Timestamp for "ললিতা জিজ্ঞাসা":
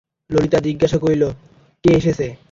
0.29-0.97